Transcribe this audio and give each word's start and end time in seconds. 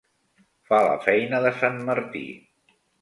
Fa 0.69 0.79
la 0.87 0.95
feina 1.03 1.41
de 1.45 1.53
sant 1.59 1.77
Martí. 1.91 2.25